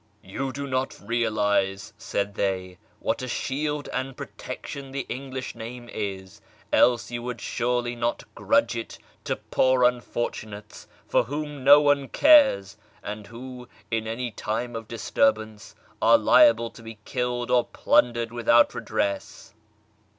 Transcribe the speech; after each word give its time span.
"You 0.35 0.51
do 0.51 0.65
not 0.65 0.99
realise," 0.99 1.93
said 1.95 2.33
they," 2.33 2.79
what 2.99 3.21
a 3.21 3.27
shield 3.27 3.87
and 3.93 4.17
protection 4.17 4.89
the 4.91 5.05
English 5.09 5.53
name 5.53 5.87
is, 5.93 6.41
else 6.73 7.11
you 7.11 7.21
would 7.21 7.39
surely 7.39 7.95
not 7.95 8.23
grudge 8.33 8.75
it 8.75 8.97
to 9.25 9.35
poor 9.35 9.83
unfortunates 9.83 10.87
for 11.07 11.25
whom 11.25 11.63
no 11.63 11.81
one 11.81 12.07
cares, 12.07 12.77
and 13.03 13.27
who 13.27 13.69
in 13.91 14.07
any 14.07 14.31
time 14.31 14.75
of 14.75 14.87
disturbance 14.87 15.75
are 16.01 16.17
liable 16.17 16.71
to 16.71 16.81
be 16.81 16.97
killed 17.05 17.51
or 17.51 17.63
plundered 17.63 18.31
without 18.31 18.73
redress." 18.73 19.53